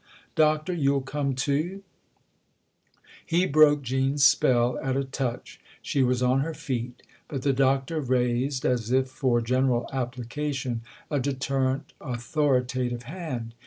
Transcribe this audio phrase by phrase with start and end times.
[0.35, 1.83] "Doctor, you'll come too?"
[3.23, 8.01] He broke Jean's spell at a touch; she was on her feet; but the Doctor
[8.01, 13.53] raised, as if for general applica tion, a deterrent, authoritative hand.